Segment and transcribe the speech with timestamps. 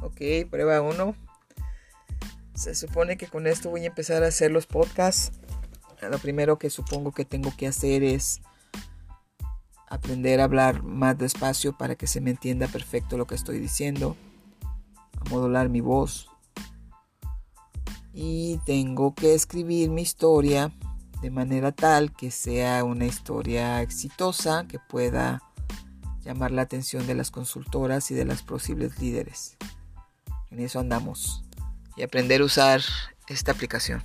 [0.00, 1.14] Ok, prueba uno.
[2.54, 5.32] Se supone que con esto voy a empezar a hacer los podcasts.
[6.00, 8.40] Lo primero que supongo que tengo que hacer es
[9.88, 14.16] aprender a hablar más despacio para que se me entienda perfecto lo que estoy diciendo.
[15.20, 16.28] A modular mi voz.
[18.14, 20.72] Y tengo que escribir mi historia
[21.20, 25.42] de manera tal que sea una historia exitosa que pueda
[26.24, 29.56] llamar la atención de las consultoras y de las posibles líderes.
[30.50, 31.44] En eso andamos.
[31.96, 32.82] Y aprender a usar
[33.28, 34.02] esta aplicación.